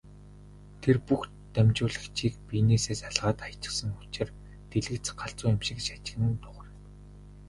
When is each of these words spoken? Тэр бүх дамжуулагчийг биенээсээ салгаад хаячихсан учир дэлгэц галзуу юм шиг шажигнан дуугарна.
Тэр 0.81 0.97
бүх 1.07 1.21
дамжуулагчийг 1.55 2.33
биенээсээ 2.47 2.95
салгаад 3.03 3.37
хаячихсан 3.41 3.91
учир 4.03 4.27
дэлгэц 4.69 5.05
галзуу 5.19 5.47
юм 5.53 5.59
шиг 5.67 5.79
шажигнан 5.87 6.33
дуугарна. 6.43 6.79